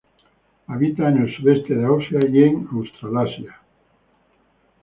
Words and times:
Habita 0.67 1.09
en 1.09 1.17
el 1.19 1.35
sudeste 1.37 1.75
de 1.75 1.85
Asia 1.85 2.17
y 2.27 2.41
en 2.43 2.67
Australasia. 2.71 3.59